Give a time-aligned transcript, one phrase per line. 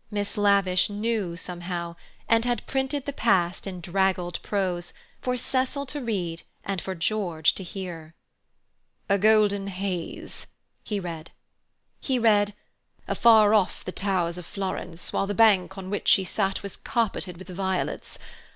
[0.12, 1.96] '"Miss Lavish knew, somehow,
[2.28, 7.52] and had printed the past in draggled prose, for Cecil to read and for George
[7.56, 8.14] to hear.
[9.08, 10.46] "'A golden haze,'"
[10.84, 11.32] he read.
[11.98, 12.54] He read:
[13.08, 17.36] "'Afar off the towers of Florence, while the bank on which she sat was carpeted
[17.36, 18.20] with violets.